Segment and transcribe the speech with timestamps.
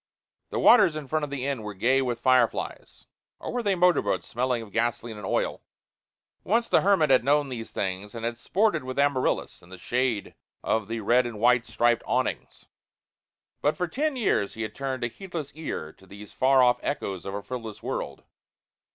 [0.49, 3.05] The waters in front of the inn were gay with fireflies
[3.39, 5.61] or were they motor boats, smelling of gasoline and oil?
[6.43, 10.33] Once the hermit had known these things and had sported with Amaryllis in the shade
[10.63, 12.65] of the red and white striped awnings.
[13.61, 17.23] But for ten years he had turned a heedless ear to these far off echoes
[17.23, 18.23] of a frivolous world.